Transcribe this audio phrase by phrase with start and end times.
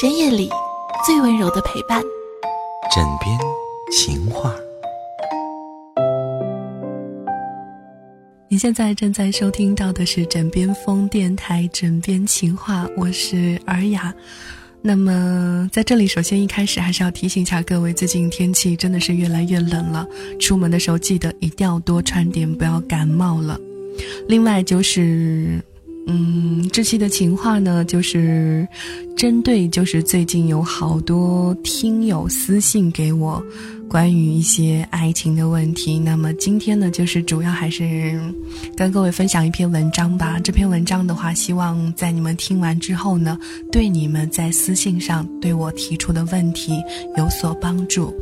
[0.00, 0.48] 深夜里
[1.04, 2.00] 最温柔的陪伴，
[2.94, 3.36] 枕边
[3.90, 4.54] 情话。
[8.46, 14.14] 你现在正在收听到的是枕边风电台《枕边情话》，我是尔雅。
[14.80, 20.06] 那么在这里，首先一开始还是要提醒一下各位，最近天气真的是越来越冷了，
[20.38, 23.58] 出门的时候记得一定要多穿点，不要感冒了。
[24.28, 25.60] 另外就是。
[26.10, 28.66] 嗯，这期的情话呢，就是
[29.14, 33.44] 针对就是最近有好多听友私信给我，
[33.90, 35.98] 关于一些爱情的问题。
[35.98, 38.18] 那么今天呢，就是主要还是
[38.74, 40.40] 跟各位分享一篇文章吧。
[40.42, 43.38] 这篇文章的话，希望在你们听完之后呢，
[43.70, 46.82] 对你们在私信上对我提出的问题
[47.18, 48.16] 有所帮助。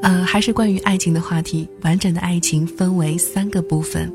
[0.00, 1.68] 嗯，还是关于爱情的话题。
[1.82, 4.10] 完整的爱情分为三个部分。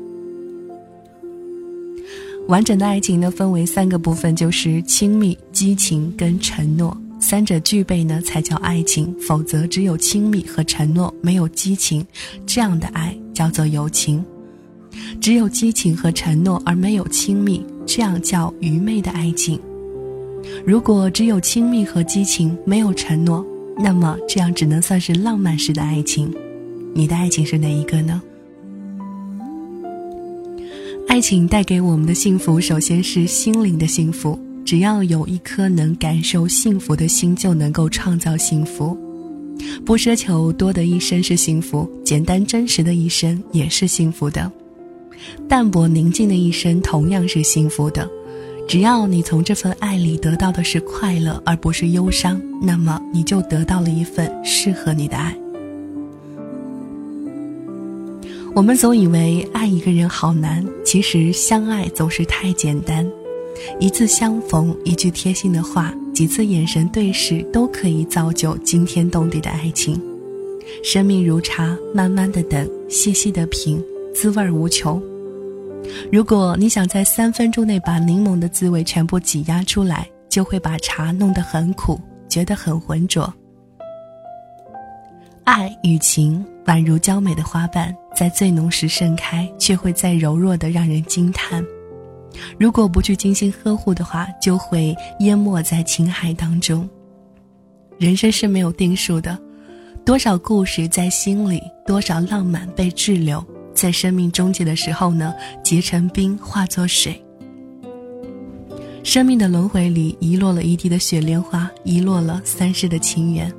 [2.48, 12.06] 完整的爱情呢，分为三个部分，就是亲密、激情跟承诺，三者具备呢才叫爱情，否则只有亲密和承诺，没有激情，
[12.46, 14.22] 这样的爱叫做友情；
[15.20, 19.58] 只有激情和承诺而没有亲密，这样叫愚昧的爱情。
[20.64, 23.44] 如果只有亲密和激情，没有承诺，
[23.76, 26.32] 那么这样只能算是浪漫式的爱情。
[26.94, 28.22] 你的爱情是哪一个呢？
[31.08, 34.38] 爱情带给我们的幸福，首先是心灵的幸福。
[34.64, 38.98] 只要有一颗能感受幸福的心，就能够创造幸福。
[39.84, 44.50] 不奢求多的一生是幸福，简单真实的一生也是幸福的。
[45.48, 48.08] 淡泊宁静的一生同样是幸福的。
[48.68, 55.34] 只要你从这份爱里得到的是快乐，而不是忧伤，那么你就得到了一份适合你的爱。
[58.56, 63.06] 我们总以为爱一个人好难，其实相爱总是太简单。
[63.78, 70.00] 一次相逢，一句贴心的话，几次眼神对视，都可以造就惊天动地的爱情。
[70.82, 73.78] 生命如茶，慢慢的等，细细的品，
[74.14, 75.02] 滋味无穷。
[76.10, 83.30] 如果你想在三分钟内把柠檬的滋味全部挤压出来，就会把茶弄得很苦，觉得很浑浊。
[85.44, 91.62] 爱与情宛如娇美的花瓣，在最浓时盛开，却会再柔弱的让人惊叹。
[92.58, 96.88] 如果不去精心呵护的话，就会淹没在情海当中。
[97.98, 99.38] 人生是没有定数的，
[100.04, 103.44] 多少故事在心里，多少浪漫被滞留，
[103.74, 107.22] 在生命终结的时候呢，结成冰，化作水。
[109.02, 113.52] 生命的轮回里，遗落了一地的雪莲花，遗落了三世的情缘。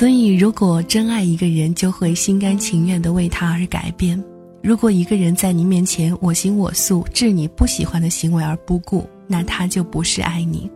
[0.00, 4.18] 所以，如果真爱一个人，就会心甘情愿地为他而改变。
[4.62, 10.70] 如果一个人在你面前我行我素，置你不喜欢的行为而不顾，那他就不是爱你。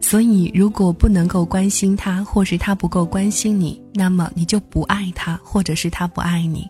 [0.00, 6.68] 所以，如果不能够关心他，或是他不够关心你，那么你就不爱他，或者是他不爱你。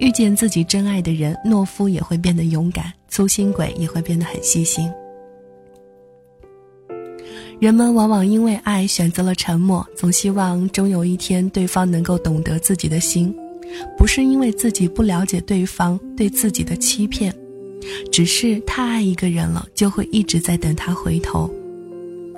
[0.00, 4.90] 遇见自己真爱的人，懦夫也会变得勇敢，粗心鬼也会变得很细心。
[7.60, 13.34] 人们往往因为爱选择了沉默，总希望终有一天对方能够懂得自己的心，
[13.96, 17.34] 不是因为自己不了解对方对自己的欺骗，
[18.12, 21.50] 只是太爱一个人了，就会一直在等他回头。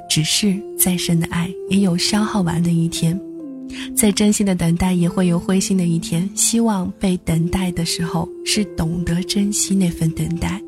[0.08, 3.18] 只是再深的爱也有消耗完的一天，
[3.96, 6.28] 再真心的等待也会有灰心的一天。
[6.36, 10.62] 希望被等待的时候是懂得珍惜那份等待。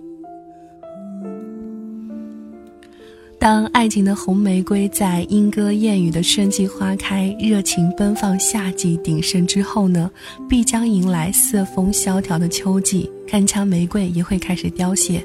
[3.41, 10.10] 当爱情的红玫瑰在莺歌燕语的春季花开、热情奔放夏季鼎盛之后呢，
[10.49, 15.25] 必将迎来色风萧条的秋季，铿锵玫瑰也会开始凋谢，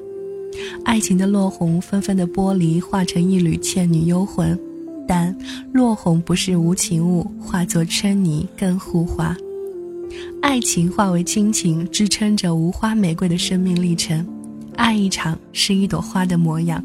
[0.85, 4.57] 爱情的落红纷纷的剥离，化成一缕倩女幽魂。
[5.07, 5.35] 但
[5.73, 9.35] 落红不是无情物，化作春泥更护花。
[10.39, 14.23] 爱情化为亲情，支撑着无花玫瑰的生命历程。
[14.75, 16.83] 爱一场是一朵花的模样。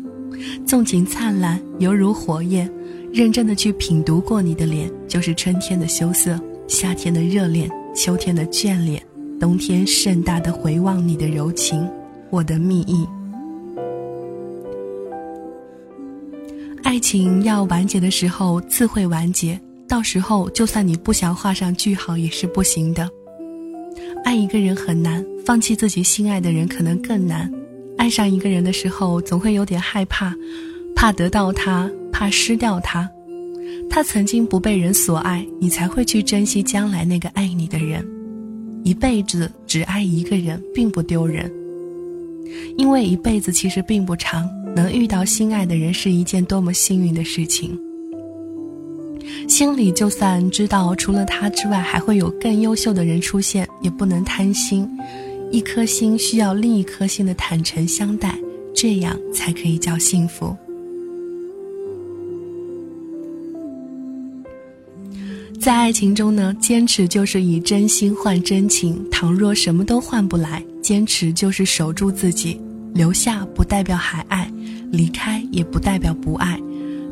[0.67, 2.71] 纵情灿烂，犹如火焰。
[3.13, 9.03] 认真的去品读过你的脸，就是春天的羞涩，夏天的热恋，秋天的眷恋，
[9.41, 11.89] 冬天盛大的回望你的柔情，
[12.29, 13.07] 我的蜜意。
[16.83, 19.59] 爱情要完结的时候，自会完结。
[19.89, 23.09] 到时候，就算你不想画上句号，也是不行的。
[24.23, 27.51] 爱一个人很难，放弃自己心爱的人可能更难。
[27.99, 30.35] 爱上一个人的时候，总会有点害怕，
[30.97, 33.07] 怕得到他，怕失掉他。
[33.91, 38.07] 他曾经不被人所爱，你才会去珍惜将来那个爱你的人。
[38.85, 41.51] 一辈子只爱一个人，并不丢人。
[42.77, 47.79] 因为一辈子其实并不长，能遇到心爱的人是一件多么幸运的事情。
[49.49, 54.89] 心里就算知道除了他之外还会有更优秀的人出现，也不能贪心。
[55.51, 58.39] 一颗心需要另一颗心的坦诚相待，
[58.75, 60.57] 这样才可以叫幸福。
[65.59, 69.05] 在爱情中呢，坚持就是以真心换真情。
[69.11, 72.61] 倘若什么都换不来，坚持就是守住自己。
[72.95, 74.51] 留下不代表还爱，
[74.91, 76.59] 离开也不代表不爱。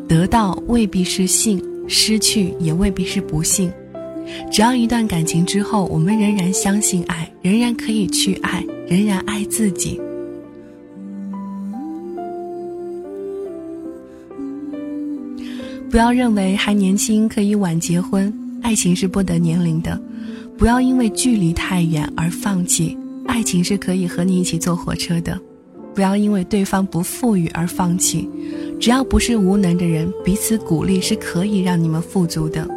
[0.08, 3.70] 得到未必是幸，失去也未必是不幸。
[4.50, 10.00] 只要一段感情之后，我们仍然相信爱，仍然可以去爱，仍然爱自己。
[15.88, 18.32] 不要认为还年轻可以晚结婚，
[18.62, 19.98] 爱情是不得年龄的。
[20.58, 22.96] 不要因为距离太远而放弃，
[23.26, 25.38] 爱情是可以和你一起坐火车的。
[25.94, 28.28] 不要因为对方不富裕而放弃，
[28.78, 32.68] 只要不是无能的人，彼此鼓励是可以让你们富足的。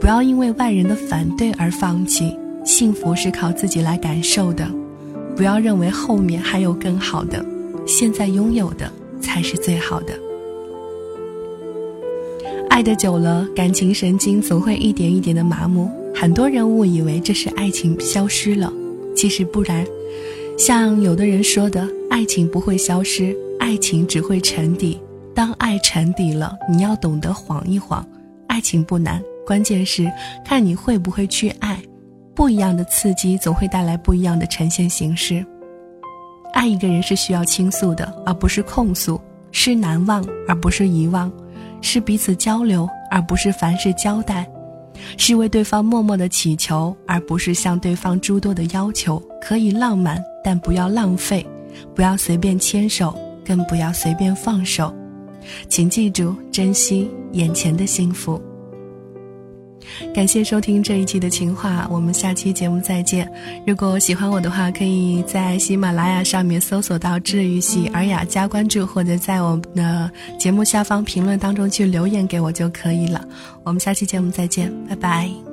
[0.00, 4.68] 不要因为外人的反对而放弃，幸福是靠自己来感受的。
[5.36, 7.44] 不要认为后面还有更好的，
[7.86, 8.90] 现在拥有的
[9.20, 10.12] 才是最好的。
[12.68, 15.90] 爱的久了，感情神经总会一点一点的麻木。
[16.14, 18.72] 很多人误以为这是爱情消失了，
[19.14, 19.86] 其实不然。
[20.58, 25.00] 像有的人说的，爱情不会消失，爱情只会沉底。
[25.34, 28.06] 当爱沉底了，你要懂得晃一晃。
[28.46, 29.22] 爱情不难。
[29.46, 30.10] 关键是
[30.44, 31.80] 看你会不会去爱，
[32.34, 35.44] 不一样的刺激总会带来不一样的呈现形式。
[36.52, 39.20] 爱一个人是需要倾诉的，而不是控诉；
[39.52, 41.30] 是难忘，而不是遗忘；
[41.80, 44.44] 是彼此交流，而不是凡事交代；
[45.16, 49.22] 是为对方默默的祈求，而不是向对方诸多的要求。
[49.40, 51.42] 可以浪漫，但不要浪费；
[51.94, 54.94] 不要随便牵手，更不要随便放手。
[55.68, 58.40] 请记住，珍惜眼前的幸福。
[60.14, 63.30] 感谢收听这一期的情话，我们下期节目再见。
[63.66, 73.24] 如果喜欢我的话，可以在喜马拉雅上面搜索到“治愈系尔雅”加关注，或者在我们的节目下方评论当中去留言给我就可以了。
[73.62, 75.49] 我们下期节目再见，拜拜。